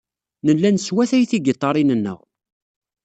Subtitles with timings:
[0.45, 2.19] Nella neswatay tigiṭarin-nneɣ.